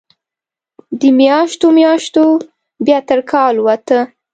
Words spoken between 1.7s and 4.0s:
میاشتو بیا تر کال ووته